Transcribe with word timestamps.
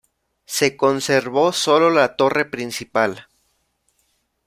Se 0.47 0.75
conservó 0.77 1.51
sólo 1.53 1.91
la 1.91 2.15
torre 2.15 2.45
principal. 2.45 3.27